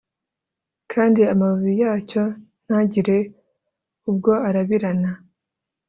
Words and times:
kandi 0.91 1.21
amababi 1.33 1.73
yacyo 1.83 2.23
ntagire 2.65 3.17
ubwo 4.09 4.31
arabirana 4.47 5.09